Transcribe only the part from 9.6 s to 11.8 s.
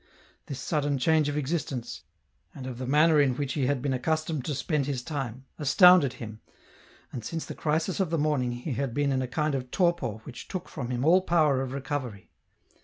torpor which took from him all power of